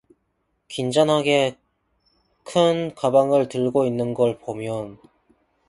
[0.67, 1.57] 굉장하게
[2.43, 4.97] 큰 가방을 들고 있는걸 보면